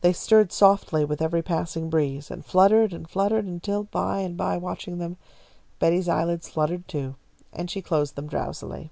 They 0.00 0.12
stirred 0.12 0.50
softly 0.50 1.04
with 1.04 1.22
every 1.22 1.42
passing 1.42 1.90
breeze, 1.90 2.28
and 2.28 2.44
fluttered 2.44 2.92
and 2.92 3.08
fluttered, 3.08 3.44
until 3.44 3.84
by 3.84 4.18
and 4.18 4.36
by, 4.36 4.56
watching 4.56 4.98
them, 4.98 5.16
Betty's 5.78 6.08
eyelids 6.08 6.48
fluttered, 6.48 6.88
too, 6.88 7.14
and 7.52 7.70
she 7.70 7.80
closed 7.80 8.16
them 8.16 8.26
drowsily. 8.26 8.90